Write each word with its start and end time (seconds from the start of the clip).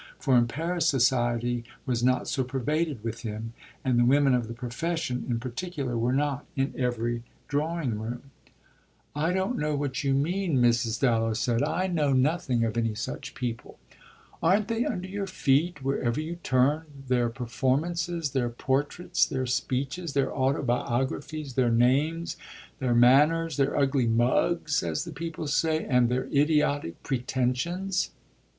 For 0.17 0.35
in 0.35 0.47
Paris 0.47 0.89
society 0.89 1.63
was 1.85 2.03
not 2.03 2.27
so 2.27 2.43
pervaded 2.43 3.03
with 3.03 3.21
him, 3.21 3.53
and 3.85 3.99
the 3.99 4.03
women 4.03 4.33
of 4.33 4.47
the 4.47 4.53
profession, 4.55 5.27
in 5.29 5.39
particular, 5.39 5.95
were 5.95 6.11
not 6.11 6.43
in 6.55 6.73
every 6.75 7.21
drawing 7.47 7.99
room. 7.99 8.31
"I 9.15 9.31
don't 9.31 9.59
know 9.59 9.75
what 9.75 10.03
you 10.03 10.15
mean," 10.15 10.57
Mrs. 10.57 10.99
Dallow 10.99 11.35
said. 11.35 11.61
"I 11.61 11.85
know 11.85 12.13
nothing 12.13 12.63
of 12.63 12.79
any 12.79 12.95
such 12.95 13.35
people." 13.35 13.77
"Aren't 14.41 14.69
they 14.69 14.85
under 14.85 15.07
your 15.07 15.27
feet 15.27 15.83
wherever 15.83 16.19
you 16.19 16.37
turn 16.37 16.85
their 17.07 17.29
performances, 17.29 18.31
their 18.31 18.49
portraits, 18.49 19.23
their 19.27 19.45
speeches, 19.45 20.13
their 20.13 20.33
autobiographies, 20.35 21.53
their 21.53 21.69
names, 21.69 22.37
their 22.79 22.95
manners, 22.95 23.55
their 23.57 23.77
ugly 23.77 24.07
mugs, 24.07 24.81
as 24.81 25.03
the 25.05 25.13
people 25.13 25.45
say, 25.45 25.85
and 25.85 26.09
their 26.09 26.25
idiotic 26.33 27.03
pretensions?" 27.03 28.09